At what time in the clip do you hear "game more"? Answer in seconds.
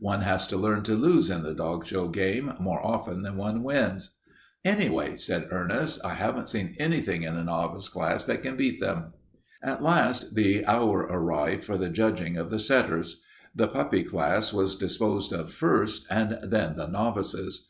2.08-2.80